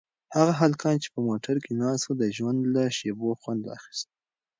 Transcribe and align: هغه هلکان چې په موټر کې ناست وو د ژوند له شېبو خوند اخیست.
هغه 0.35 0.53
هلکان 0.61 0.95
چې 1.03 1.07
په 1.13 1.19
موټر 1.27 1.55
کې 1.63 1.71
ناست 1.81 2.03
وو 2.07 2.19
د 2.21 2.23
ژوند 2.37 2.59
له 2.73 2.83
شېبو 2.97 3.29
خوند 3.41 3.63
اخیست. 3.77 4.07